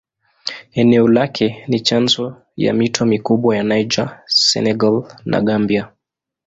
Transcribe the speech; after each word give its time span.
Eneo 0.71 1.07
lake 1.07 1.63
ni 1.67 1.79
chanzo 1.79 2.41
ya 2.57 2.73
mito 2.73 3.05
mikubwa 3.05 3.55
ya 3.57 3.63
Niger, 3.63 4.21
Senegal 4.25 5.03
na 5.25 5.41
Gambia. 5.41 5.89